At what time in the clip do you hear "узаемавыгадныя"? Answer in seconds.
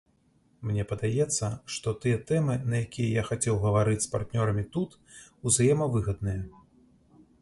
5.47-6.41